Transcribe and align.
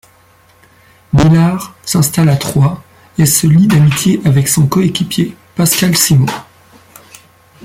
Millar 1.13 1.75
s'installe 1.85 2.29
à 2.29 2.35
Troyes 2.35 2.81
et 3.19 3.27
se 3.27 3.45
lie 3.45 3.67
d'amitié 3.67 4.19
avec 4.25 4.47
son 4.47 4.65
coéquipier 4.65 5.35
Pascal 5.55 5.95
Simon. 5.95 6.25